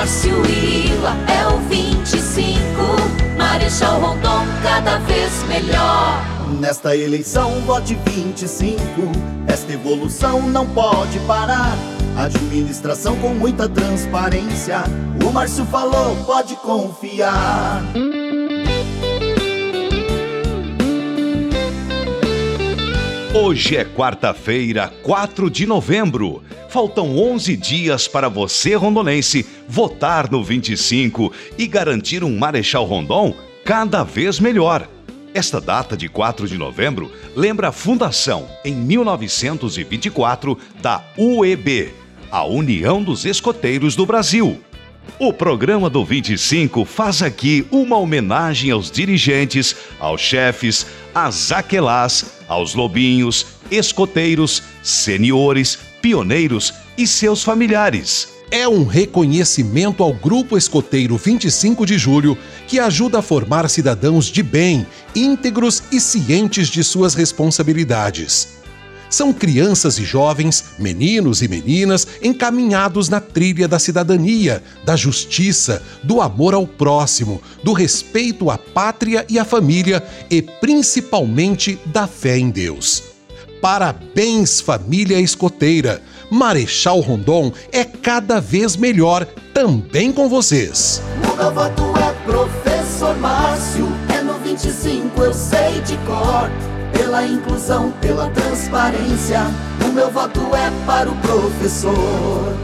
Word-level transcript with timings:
Márcio 0.00 0.32
Ila 0.46 1.14
é 1.28 1.46
o 1.46 1.58
25. 1.68 2.56
Marechal 3.36 4.00
Rondon 4.00 4.46
cada 4.62 4.96
vez 5.00 5.42
melhor. 5.44 6.24
Nesta 6.58 6.96
eleição, 6.96 7.60
vote 7.66 7.98
25. 8.06 8.78
Esta 9.46 9.74
evolução 9.74 10.48
não 10.48 10.66
pode 10.66 11.18
parar. 11.26 11.76
Administração 12.16 13.14
com 13.16 13.34
muita 13.34 13.68
transparência. 13.68 14.84
O 15.22 15.30
Márcio 15.30 15.66
falou, 15.66 16.16
pode 16.24 16.56
confiar. 16.56 17.82
Hoje 23.34 23.76
é 23.76 23.84
quarta-feira, 23.84 24.90
4 25.02 25.50
de 25.50 25.66
novembro. 25.66 26.42
Faltam 26.70 27.18
11 27.18 27.56
dias 27.56 28.06
para 28.06 28.28
você, 28.28 28.76
rondonense, 28.76 29.44
votar 29.68 30.30
no 30.30 30.44
25 30.44 31.32
e 31.58 31.66
garantir 31.66 32.22
um 32.22 32.38
Marechal 32.38 32.84
Rondon 32.84 33.34
cada 33.64 34.04
vez 34.04 34.38
melhor. 34.38 34.88
Esta 35.34 35.60
data 35.60 35.96
de 35.96 36.08
4 36.08 36.46
de 36.46 36.56
novembro 36.56 37.10
lembra 37.34 37.68
a 37.68 37.72
fundação, 37.72 38.48
em 38.64 38.72
1924, 38.72 40.56
da 40.80 41.04
UEB, 41.18 41.92
a 42.30 42.44
União 42.44 43.02
dos 43.02 43.24
Escoteiros 43.24 43.96
do 43.96 44.06
Brasil. 44.06 44.60
O 45.18 45.32
programa 45.32 45.90
do 45.90 46.04
25 46.04 46.84
faz 46.84 47.20
aqui 47.20 47.66
uma 47.72 47.98
homenagem 47.98 48.70
aos 48.70 48.92
dirigentes, 48.92 49.74
aos 49.98 50.20
chefes, 50.20 50.86
às 51.12 51.50
aquelás, 51.50 52.38
aos 52.46 52.76
lobinhos, 52.76 53.58
escoteiros, 53.72 54.62
seniores, 54.82 55.89
pioneiros 56.00 56.74
e 56.96 57.06
seus 57.06 57.42
familiares. 57.42 58.28
É 58.50 58.66
um 58.66 58.84
reconhecimento 58.84 60.02
ao 60.02 60.12
Grupo 60.12 60.58
Escoteiro 60.58 61.16
25 61.16 61.86
de 61.86 61.96
Julho 61.96 62.36
que 62.66 62.80
ajuda 62.80 63.20
a 63.20 63.22
formar 63.22 63.70
cidadãos 63.70 64.26
de 64.26 64.42
bem, 64.42 64.84
íntegros 65.14 65.84
e 65.92 66.00
cientes 66.00 66.68
de 66.68 66.82
suas 66.82 67.14
responsabilidades. 67.14 68.60
São 69.10 69.32
crianças 69.32 69.98
e 69.98 70.04
jovens, 70.04 70.64
meninos 70.78 71.42
e 71.42 71.48
meninas 71.48 72.06
encaminhados 72.22 73.08
na 73.08 73.20
trilha 73.20 73.66
da 73.66 73.78
cidadania, 73.78 74.62
da 74.84 74.94
justiça, 74.94 75.82
do 76.02 76.20
amor 76.20 76.54
ao 76.54 76.64
próximo, 76.64 77.42
do 77.62 77.72
respeito 77.72 78.50
à 78.50 78.56
pátria 78.56 79.26
e 79.28 79.36
à 79.36 79.44
família 79.44 80.02
e 80.30 80.40
principalmente 80.40 81.78
da 81.86 82.06
fé 82.06 82.38
em 82.38 82.50
Deus. 82.50 83.09
Parabéns, 83.60 84.60
família 84.60 85.20
escoteira! 85.20 86.00
Marechal 86.30 87.00
Rondon 87.00 87.52
é 87.72 87.84
cada 87.84 88.40
vez 88.40 88.76
melhor 88.76 89.26
também 89.52 90.12
com 90.12 90.28
vocês. 90.28 91.02
O 91.24 91.36
meu 91.36 91.52
voto 91.52 91.82
é 91.98 92.12
professor 92.24 93.16
Márcio, 93.18 93.88
é 94.08 94.22
no 94.22 94.34
25, 94.34 95.20
eu 95.20 95.34
sei 95.34 95.80
de 95.80 95.96
cor 96.06 96.48
pela 96.92 97.26
inclusão, 97.26 97.92
pela 98.00 98.30
transparência. 98.30 99.40
O 99.84 99.92
meu 99.92 100.10
voto 100.10 100.40
é 100.54 100.70
para 100.86 101.10
o 101.10 101.16
professor. 101.16 102.54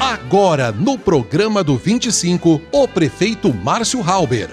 Agora, 0.00 0.72
no 0.72 0.98
programa 0.98 1.62
do 1.62 1.76
25, 1.76 2.60
o 2.72 2.88
prefeito 2.88 3.54
Márcio 3.54 4.02
Halber. 4.02 4.50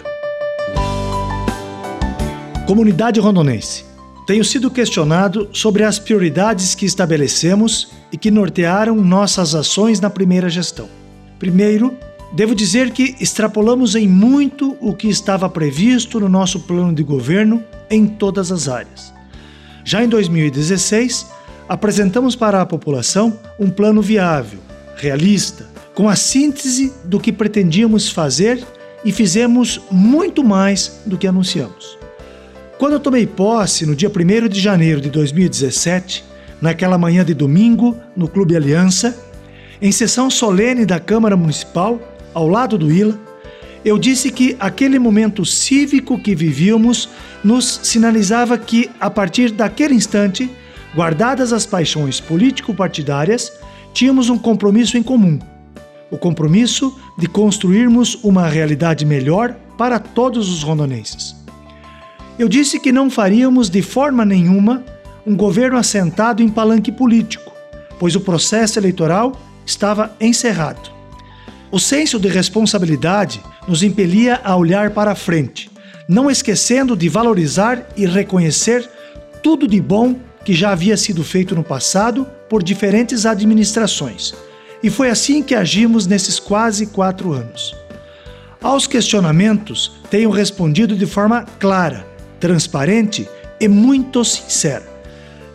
Comunidade 2.68 3.20
rondonense. 3.20 3.95
Tenho 4.26 4.44
sido 4.44 4.72
questionado 4.72 5.50
sobre 5.54 5.84
as 5.84 6.00
prioridades 6.00 6.74
que 6.74 6.86
estabelecemos 6.86 7.90
e 8.12 8.18
que 8.18 8.32
nortearam 8.32 8.96
nossas 8.96 9.54
ações 9.54 10.00
na 10.00 10.10
primeira 10.10 10.50
gestão. 10.50 10.90
Primeiro, 11.38 11.96
Devo 12.36 12.54
dizer 12.54 12.92
que 12.92 13.16
extrapolamos 13.22 13.96
em 13.96 14.10
muito 14.10 14.76
o 14.82 14.94
que 14.94 15.08
estava 15.08 15.50
previsto 15.50 16.20
no 16.20 16.28
nosso 16.28 16.60
plano 16.60 16.94
de 16.94 17.02
governo 17.02 17.64
em 17.90 18.06
todas 18.06 18.52
as 18.52 18.68
áreas. 18.68 19.14
Já 19.86 20.04
em 20.04 20.10
2016, 20.10 21.28
apresentamos 21.70 22.36
para 22.36 22.62
a 22.62 22.66
população 22.66 23.40
um 23.58 23.70
plano 23.70 24.02
viável, 24.02 24.60
realista, 24.98 25.66
com 25.94 26.10
a 26.10 26.16
síntese 26.18 26.92
do 27.06 27.22
que 27.22 27.32
pretendíamos 27.32 28.10
fazer 28.10 28.62
e 29.06 29.14
fizemos 29.14 29.80
muito 29.90 30.44
mais 30.44 31.00
do 31.06 31.18
que 31.18 31.28
anunciamos. 31.28 31.98
Quando 32.78 32.94
eu 32.94 33.00
tomei 33.00 33.26
posse 33.26 33.86
no 33.86 33.96
dia 33.96 34.10
1 34.10 34.50
de 34.50 34.60
janeiro 34.60 35.00
de 35.00 35.10
2017, 35.10 36.26
naquela 36.62 36.98
manhã 36.98 37.24
de 37.24 37.34
domingo, 37.34 37.98
no 38.18 38.28
Clube 38.28 38.54
Aliança, 38.54 39.18
em 39.82 39.94
sessão 39.94 40.30
solene 40.30 40.86
da 40.86 41.00
Câmara 41.00 41.38
Municipal, 41.38 41.98
ao 42.34 42.50
lado 42.50 42.78
do 42.78 42.92
Ila, 42.92 43.18
eu 43.86 43.98
disse 43.98 44.30
que 44.30 44.58
aquele 44.60 45.00
momento 45.00 45.46
cívico 45.46 46.20
que 46.20 46.36
vivíamos 46.36 47.08
nos 47.42 47.80
sinalizava 47.84 48.58
que, 48.58 48.90
a 49.00 49.10
partir 49.10 49.52
daquele 49.52 49.94
instante, 49.94 50.50
guardadas 50.94 51.54
as 51.54 51.66
paixões 51.66 52.20
político-partidárias, 52.20 53.54
tínhamos 53.94 54.30
um 54.30 54.38
compromisso 54.38 54.98
em 54.98 55.04
comum: 55.04 55.40
o 56.12 56.18
compromisso 56.18 56.94
de 57.18 57.28
construirmos 57.28 58.16
uma 58.22 58.50
realidade 58.50 59.06
melhor 59.06 59.56
para 59.78 59.98
todos 59.98 60.50
os 60.50 60.62
rondonenses. 60.62 61.35
Eu 62.38 62.50
disse 62.50 62.80
que 62.80 62.92
não 62.92 63.10
faríamos 63.10 63.70
de 63.70 63.82
forma 63.82 64.26
nenhuma 64.26 64.84
um 65.26 65.36
governo 65.36 65.78
assentado 65.78 66.44
em 66.44 66.50
palanque 66.50 66.92
político, 66.92 67.54
pois 67.98 68.16
o 68.16 68.20
processo 68.20 68.78
eleitoral 68.78 69.40
estava 69.66 70.14
encerrado. 70.20 70.92
O 71.72 71.80
senso 71.80 72.20
de 72.20 72.28
responsabilidade 72.28 73.42
nos 73.68 73.84
impelia 73.84 74.42
a 74.44 74.56
olhar 74.56 74.92
para 74.92 75.12
a 75.12 75.16
frente, 75.16 75.72
não 76.08 76.30
esquecendo 76.30 76.96
de 76.96 77.10
valorizar 77.10 77.88
e 77.96 78.06
reconhecer 78.06 78.88
tudo 79.42 79.68
de 79.68 79.82
bom 79.82 80.16
que 80.44 80.54
já 80.54 80.72
havia 80.72 80.96
sido 80.98 81.24
feito 81.24 81.56
no 81.56 81.64
passado 81.64 82.28
por 82.50 82.62
diferentes 82.62 83.26
administrações. 83.26 84.34
E 84.84 84.90
foi 84.90 85.10
assim 85.10 85.42
que 85.42 85.56
agimos 85.56 86.06
nesses 86.06 86.40
quase 86.40 86.88
quatro 86.88 87.32
anos. 87.32 87.76
Aos 88.62 88.86
questionamentos, 88.86 89.94
tenho 90.10 90.30
respondido 90.30 90.96
de 90.96 91.06
forma 91.06 91.44
clara, 91.60 92.15
transparente 92.46 93.28
e 93.60 93.68
muito 93.68 94.24
sincera. 94.24 94.84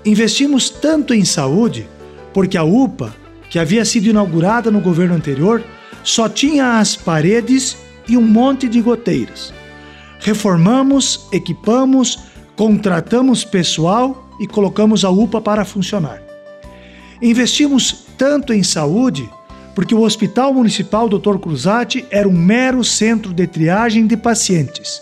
Investimos 0.05 0.69
tanto 0.69 1.15
em 1.15 1.25
saúde 1.25 1.89
porque 2.34 2.59
a 2.59 2.65
UPA, 2.65 3.15
que 3.49 3.61
havia 3.61 3.84
sido 3.84 4.09
inaugurada 4.09 4.73
no 4.73 4.81
governo 4.81 5.15
anterior, 5.15 5.62
só 6.03 6.29
tinha 6.29 6.81
as 6.81 6.97
paredes 6.97 7.77
e 8.09 8.17
um 8.17 8.23
monte 8.23 8.69
de 8.69 8.81
goteiras. 8.81 9.55
Reformamos, 10.19 11.29
equipamos, 11.31 12.19
contratamos 12.56 13.45
pessoal 13.45 14.29
e 14.41 14.49
colocamos 14.49 15.05
a 15.05 15.11
UPA 15.11 15.41
para 15.41 15.65
funcionar. 15.65 16.21
Investimos 17.23 18.05
tanto 18.19 18.53
em 18.53 18.65
saúde 18.65 19.31
porque 19.77 19.95
o 19.95 20.03
Hospital 20.03 20.53
Municipal 20.53 21.09
Dr. 21.09 21.39
Cruzati 21.39 22.05
era 22.11 22.29
um 22.29 22.33
mero 22.33 22.83
centro 22.83 23.33
de 23.33 23.47
triagem 23.47 24.09
de 24.09 24.17
pacientes. 24.17 25.00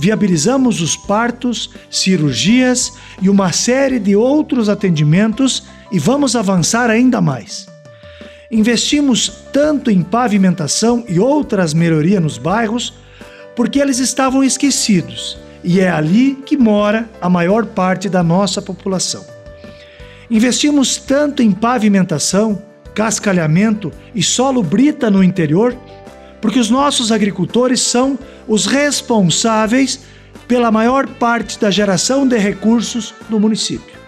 Viabilizamos 0.00 0.80
os 0.80 0.96
partos, 0.96 1.68
cirurgias 1.90 2.90
e 3.20 3.28
uma 3.28 3.52
série 3.52 3.98
de 3.98 4.16
outros 4.16 4.70
atendimentos 4.70 5.64
e 5.92 5.98
vamos 5.98 6.34
avançar 6.34 6.88
ainda 6.88 7.20
mais. 7.20 7.68
Investimos 8.50 9.30
tanto 9.52 9.90
em 9.90 10.02
pavimentação 10.02 11.04
e 11.06 11.20
outras 11.20 11.74
melhorias 11.74 12.22
nos 12.22 12.38
bairros 12.38 12.94
porque 13.54 13.78
eles 13.78 13.98
estavam 13.98 14.42
esquecidos 14.42 15.36
e 15.62 15.80
é 15.80 15.90
ali 15.90 16.34
que 16.46 16.56
mora 16.56 17.06
a 17.20 17.28
maior 17.28 17.66
parte 17.66 18.08
da 18.08 18.22
nossa 18.22 18.62
população. 18.62 19.22
Investimos 20.30 20.96
tanto 20.96 21.42
em 21.42 21.52
pavimentação, 21.52 22.62
cascalhamento 22.94 23.92
e 24.14 24.22
solo 24.22 24.62
brita 24.62 25.10
no 25.10 25.22
interior 25.22 25.76
porque 26.40 26.58
os 26.58 26.70
nossos 26.70 27.12
agricultores 27.12 27.80
são 27.80 28.18
os 28.48 28.66
responsáveis 28.66 30.00
pela 30.48 30.70
maior 30.70 31.06
parte 31.06 31.58
da 31.58 31.70
geração 31.70 32.26
de 32.26 32.36
recursos 32.36 33.14
do 33.28 33.38
município. 33.38 33.98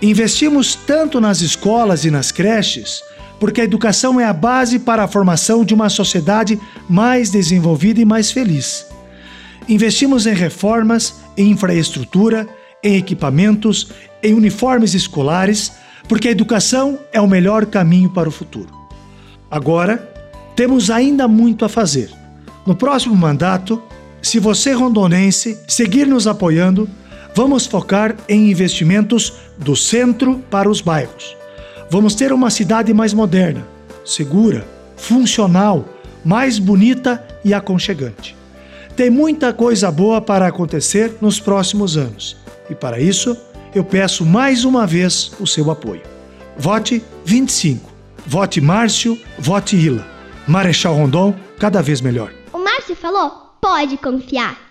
Investimos 0.00 0.74
tanto 0.74 1.20
nas 1.20 1.40
escolas 1.40 2.04
e 2.04 2.10
nas 2.10 2.30
creches 2.30 3.02
porque 3.38 3.60
a 3.60 3.64
educação 3.64 4.20
é 4.20 4.24
a 4.24 4.32
base 4.32 4.78
para 4.78 5.04
a 5.04 5.08
formação 5.08 5.64
de 5.64 5.72
uma 5.72 5.88
sociedade 5.88 6.60
mais 6.88 7.30
desenvolvida 7.30 8.00
e 8.00 8.04
mais 8.04 8.30
feliz. 8.30 8.86
Investimos 9.68 10.26
em 10.26 10.34
reformas, 10.34 11.14
em 11.36 11.50
infraestrutura, 11.50 12.48
em 12.82 12.96
equipamentos, 12.96 13.90
em 14.22 14.34
uniformes 14.34 14.94
escolares, 14.94 15.72
porque 16.08 16.28
a 16.28 16.32
educação 16.32 16.98
é 17.12 17.20
o 17.20 17.28
melhor 17.28 17.66
caminho 17.66 18.10
para 18.10 18.28
o 18.28 18.32
futuro. 18.32 18.70
Agora, 19.50 20.12
temos 20.58 20.90
ainda 20.90 21.28
muito 21.28 21.64
a 21.64 21.68
fazer. 21.68 22.10
No 22.66 22.74
próximo 22.74 23.14
mandato, 23.14 23.80
se 24.20 24.40
você 24.40 24.72
rondonense 24.72 25.56
seguir 25.68 26.04
nos 26.04 26.26
apoiando, 26.26 26.88
vamos 27.32 27.64
focar 27.64 28.16
em 28.28 28.50
investimentos 28.50 29.34
do 29.56 29.76
centro 29.76 30.42
para 30.50 30.68
os 30.68 30.80
bairros 30.80 31.36
Vamos 31.88 32.16
ter 32.16 32.32
uma 32.32 32.50
cidade 32.50 32.92
mais 32.92 33.14
moderna, 33.14 33.64
segura, 34.04 34.66
funcional, 34.96 35.84
mais 36.24 36.58
bonita 36.58 37.24
e 37.44 37.54
aconchegante. 37.54 38.36
Tem 38.96 39.08
muita 39.08 39.52
coisa 39.52 39.92
boa 39.92 40.20
para 40.20 40.48
acontecer 40.48 41.18
nos 41.20 41.38
próximos 41.38 41.96
anos 41.96 42.36
e, 42.68 42.74
para 42.74 42.98
isso, 42.98 43.36
eu 43.72 43.84
peço 43.84 44.26
mais 44.26 44.64
uma 44.64 44.84
vez 44.84 45.30
o 45.38 45.46
seu 45.46 45.70
apoio. 45.70 46.02
Vote 46.58 47.00
25. 47.24 47.88
Vote 48.26 48.60
Márcio, 48.60 49.16
vote 49.38 49.76
Ila. 49.76 50.17
Marechal 50.48 50.94
Rondon, 50.94 51.34
cada 51.58 51.82
vez 51.82 52.00
melhor. 52.00 52.32
O 52.54 52.58
Márcio 52.58 52.96
falou: 52.96 53.52
pode 53.60 53.98
confiar. 53.98 54.67